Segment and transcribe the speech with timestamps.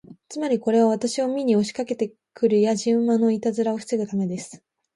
[0.29, 4.63] つまり、これは私を見に押しかけて来るやじ馬のいたずらを防ぐためです。